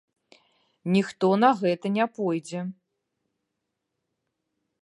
[0.95, 2.59] Ніхто на гэта не пойдзе.